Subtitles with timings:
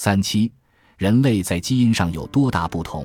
[0.00, 0.48] 三七，
[0.96, 3.04] 人类在基因上有多大不同？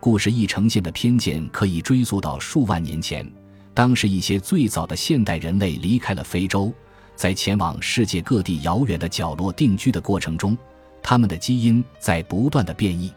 [0.00, 3.24] 故事一呈现的偏见可以追溯到数万年前，
[3.72, 6.72] 当时一些最早的现代人类离开了非洲，
[7.14, 10.58] 在前往世界各地遥远的角落定居的过程中，
[11.00, 13.12] 他们的基因在不断的变异。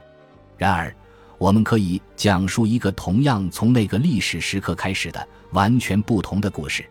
[0.56, 0.96] 然而，
[1.40, 6.86] 我们可以讲述一个同样从那个历史时刻开始的完全不同的故事。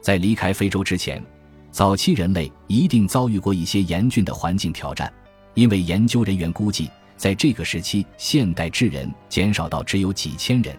[0.00, 1.24] 在离开非洲之前，
[1.70, 5.12] 早期人类一定遭遇过一些严峻的环境挑战，
[5.54, 10.76] 因为研究人员估计，在这个时期，现代智人减少到只有几千人。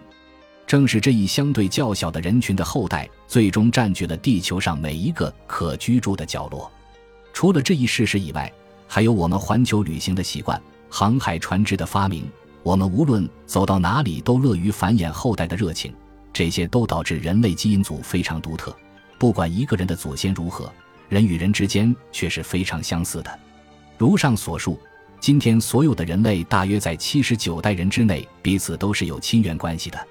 [0.66, 6.70] 正是这一相对较小的人群的后代，最终占据了地球上每一个可居住的角落。
[7.32, 8.50] 除了这一事实以外，
[8.88, 12.24] 还有我们环球旅行的习惯、航海船只的发明。
[12.62, 15.92] 我们无论走到哪里都乐于繁衍后代的热情，
[16.32, 18.74] 这些都导致人类基因组非常独特。
[19.18, 20.72] 不管一个人的祖先如何，
[21.08, 23.38] 人与人之间却是非常相似的。
[24.02, 24.76] 如上所述，
[25.20, 30.08] 今天所有的人类大约在七十九代人之内彼此都是有亲缘关系的。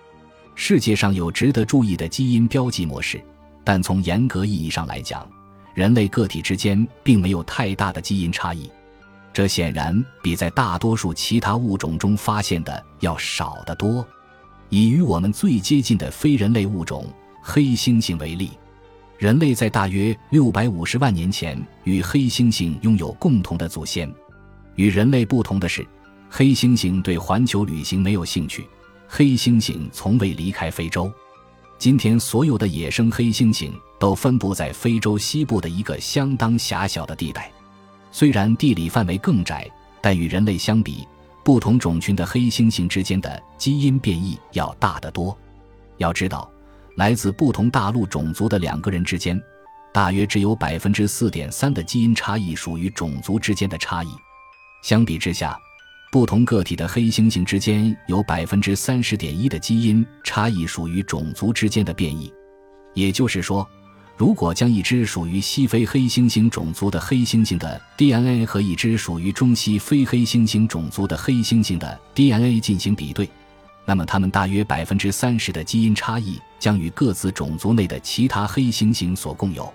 [0.55, 3.21] 世界上有值得注意的基因标记模式，
[3.65, 5.29] 但从严格意义上来讲，
[5.73, 8.71] 人类个体之间并没有太大的基因差异。
[9.33, 14.07] 这显然比在大多数其他物种中发现的要少得多。
[14.69, 18.51] 以与我们最接近的非人类物种黑猩猩为例，
[19.21, 24.11] 人类在大约六百五十万年前与黑猩猩拥有共同的祖先。
[24.77, 25.87] 与人类不同的是，
[26.27, 28.67] 黑猩猩对环球旅行没有兴趣。
[29.07, 31.07] 黑猩猩从未离开非洲。
[31.77, 37.51] 今天，所有的野生黑猩猩都分布在非洲西部的一个相当狭小的地带。
[38.11, 39.69] 虽然地理范围更窄，
[40.01, 41.07] 但与人类相比，
[41.43, 45.37] 不同种群的黑猩猩之间的基因变异要大得多。
[45.97, 46.50] 要知道，
[46.95, 49.41] 来自不同大陆种族的两个人之间，
[49.93, 54.09] 大约只有百分之四点三的基因差异属于种族之间的差异。
[54.83, 55.57] 相比之下，
[56.11, 62.31] 不同个体的黑猩猩之间有百分之三十点一的基因差异属于种族之间的变异。
[62.93, 63.67] 也就是说。
[64.17, 73.27] 如果将一只属于西非黑猩猩种族的黑猩猩的 DNA 和一只属于中西非黑猩猩种族的黑猩猩的 DNA 进行比对，
[73.83, 79.69] 那么它们大约百分之三十的基因差异将与各自种族内的其他黑猩猩所共有。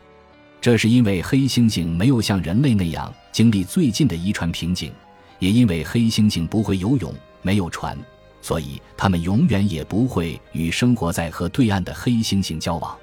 [0.60, 4.90] 这是因为黑猩猩没有像人类那样经历最近的遗传瓶颈，
[5.38, 7.98] 也因为黑猩猩不会游泳、没有船，
[8.40, 12.96] 所以它们永远也不会与生活在河对岸的黑猩猩交往。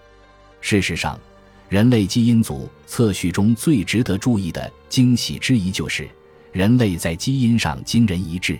[0.62, 1.20] 事实上。
[1.70, 6.08] 人类基因组测序中最值得注意的惊喜之一，就是
[6.52, 8.60] 人类在基因上惊人一致。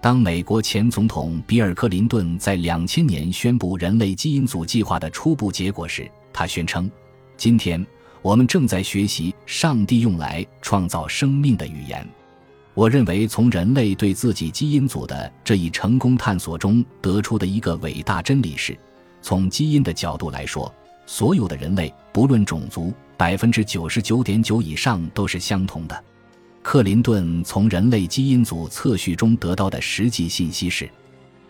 [0.00, 6.88] 当美国前总统比尔·克林顿在两千年宣布人类基因组计划的初步结果时，他宣称
[7.36, 7.84] ：“今天
[8.22, 12.06] 我们正在学习上帝用来创造生命的语言。”
[12.74, 18.78] 我认为，从人类对自己基因组的这一成功探索中得出的一个伟大真理是：
[19.20, 20.72] 从基因的角度来说。
[21.04, 26.04] 所有的人类，不论种族，百分之九十九点九以上都是相同的。
[26.70, 30.86] 克林顿从人类基因组测序中得到的实际信息是：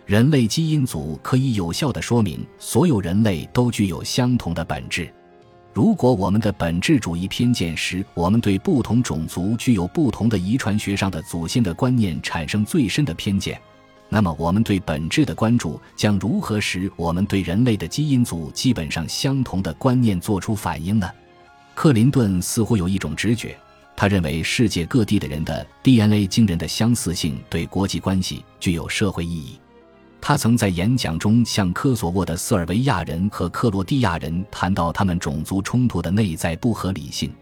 [0.07, 5.13] 人类基因组可以有效地说明所有人类都具有相同的本质。
[5.75, 13.61] 如果我们的本质主义偏见使我们对不同种族具有不同的遗传学上的祖先的观念产生最深的偏见。
[14.09, 21.11] 那么，我们对本质的关注将如何使我们对人类的基因组基本上相同的观念做出反应呢？
[21.75, 23.59] 克林顿似乎有一种直觉，
[24.01, 29.59] 他认为世界各地的人的 DNA 惊人的相似性对国际关系具有社会意义。
[30.21, 37.33] 他曾在演讲中向科索沃的塞尔维亚人和克罗地亚人谈到他们种族冲突的内在不合理性，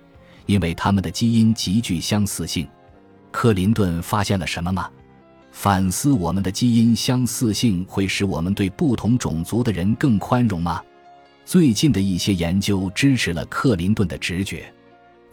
[0.46, 2.66] 因为他们的基因极具相似性。
[3.30, 4.88] 克林顿发现了什么吗？
[5.52, 10.82] 反思我们的基因相似性会使我们对不同种族的人更宽容吗？
[11.44, 14.72] 最近的一些研究支持了克林顿的直觉。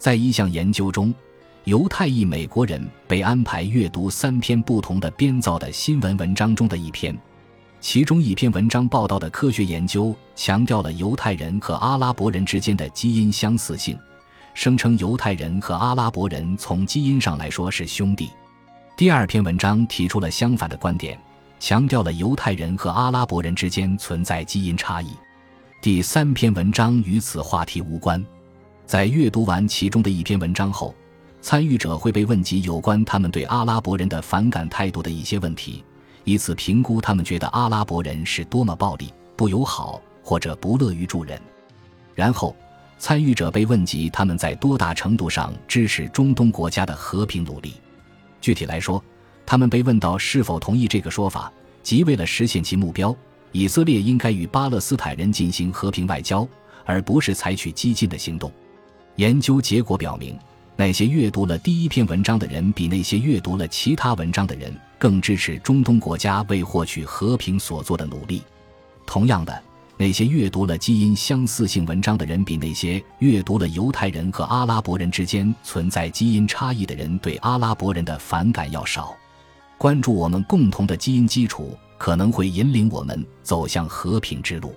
[0.04, 1.14] 在一项研究中，
[1.64, 7.18] 犹太裔美国人被安排阅读三篇不同的编造的新闻文章中的一篇，
[7.80, 13.98] 其中一篇文章报道的科学研究强调了犹太人和阿拉伯人之间的基因相似性，
[14.52, 18.28] 声称犹太人和阿拉伯人从基因上来说是兄弟。
[18.98, 21.18] 第二篇文章提出了相反的观点，
[21.58, 25.08] 强调了犹太人和阿拉伯人之间存在基因差异。
[25.80, 28.22] 第三篇文章与此话题无关。
[28.86, 30.94] 在阅读完其中的一篇文章后，
[31.40, 35.82] 参与者会被问及有关他们对阿拉伯人的反感态度的一些问题，
[36.24, 41.40] 以此评估他们觉得阿拉伯人是多么暴力、不友好或者不乐于助人。
[42.14, 42.54] 然后，
[42.98, 47.74] 参与者被问及他们在多大程度上支持中东国家的和平努力。
[48.40, 49.02] 具体来说，
[49.46, 51.50] 他们被问到是否同意这个说法，
[51.82, 53.16] 即为了实现其目标，
[53.50, 56.46] 以色列应该与巴勒斯坦人进行和平外交，
[56.84, 58.52] 而不是采取激进的行动。
[59.16, 60.36] 研究结果表明，
[60.76, 68.42] 那些阅读了第一篇文章的人，比那些阅读了其他文章的人更支持中东国家为获取和平所做的努力。
[69.06, 69.62] 同样的。
[69.96, 79.14] 那些阅读了基因相似性文章的人，比那些阅读了犹太人和阿拉伯人之间存在基因差异的人对阿拉伯人的反感要少。
[79.78, 84.74] 关注我们共同的基因基础，可能会引领我们走向和平之路。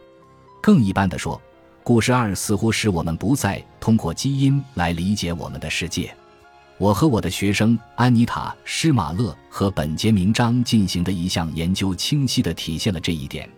[0.62, 1.42] 更一般的说，
[1.88, 6.14] 故事二似乎使我们不再通过基因来理解我们的世界。
[6.78, 13.50] 我和我的学生安妮塔·施马勒和本杰明·章进行的一项研究，清晰地体现了这一点。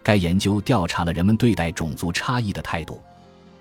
[0.00, 3.02] 该研究调查了人们对待种族差异的态度。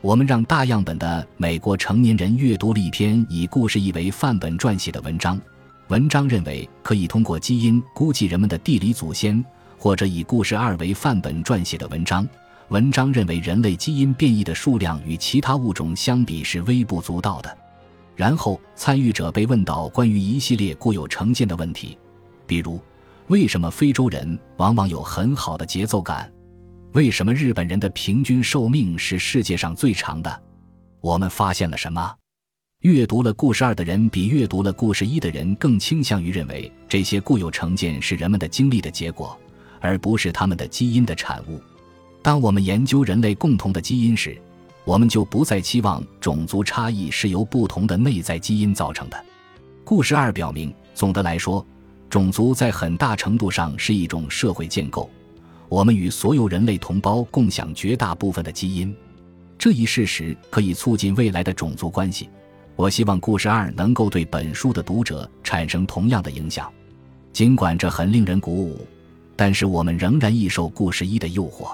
[0.01, 5.41] 我们让大样本的美国成年人阅读了一篇以故事一为范本撰写的文章。
[5.87, 9.43] 文章认为可以通过基因估计人们的地理祖先，
[9.79, 12.23] 或者以故事二为范本撰写的文章。
[12.71, 17.57] 文章认为人类基因变异的数量与其他物种相比是微不足道的。
[18.15, 21.97] 然后参与者被问到关于一系列固有成见的问题，
[22.47, 22.79] 比如。
[23.27, 26.29] 为什么非洲人往往有很好的节奏感？
[26.91, 30.43] 为什么日本人的平均寿命是世界上最长的？
[30.99, 32.13] 我们发现了什么？
[32.81, 39.39] 阅读了故事二的人比阅读了故事一的人更倾向于认为这些固有成见是人们的经历的结果，
[39.79, 41.61] 而不是他们的基因的产物。
[42.21, 44.39] 当我们研究人类共同的基因时，
[44.85, 49.25] 我们就不再期望种族差异是由不同的内在基因造成的。
[49.83, 51.65] 故事二表明，总的来说。
[52.09, 55.09] 种族在很大程度上是一种社会建构，
[55.69, 58.93] 我们与所有人类同胞共享绝大部分的基因，
[59.57, 62.29] 这一事实可以促进未来的种族关系。
[62.75, 66.69] 我希望故事二能够对本书的读者产生同样的影响。
[67.31, 68.85] 尽管这很令人鼓舞，
[69.37, 71.73] 但是我们仍然易受故事一的诱惑。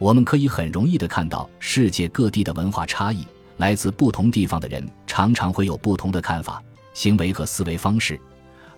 [0.00, 3.22] 我们可以很容易的看到世界各地的文化差异，
[3.58, 6.60] 来自不同地方的人常常会有不同的看法、
[6.94, 8.18] 行为和思维方式。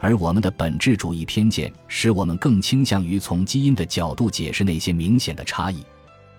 [0.01, 5.85] 而我们的本质主义偏见使我们更倾向于从基因的角度解释那些明显的差异。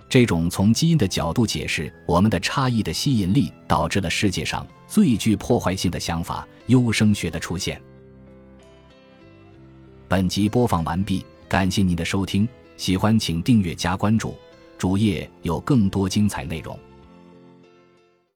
[0.10, 7.82] 这种从基因的角度解释我们的差异的吸引力，导致了世界上最具破坏性的想法——优生学的出现。
[10.10, 12.46] 本集播放完毕，感谢您的收听，
[12.76, 14.36] 喜欢请订阅加关注，
[14.84, 16.78] 主页有更多精彩内容。